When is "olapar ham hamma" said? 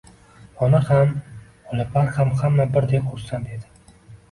1.75-2.69